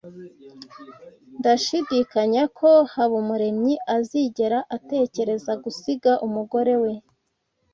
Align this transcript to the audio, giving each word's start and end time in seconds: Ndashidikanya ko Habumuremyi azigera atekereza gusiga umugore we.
Ndashidikanya 1.39 2.43
ko 2.57 2.69
Habumuremyi 2.93 3.73
azigera 3.95 4.59
atekereza 4.75 5.51
gusiga 5.63 6.11
umugore 6.25 6.73
we. 6.81 6.91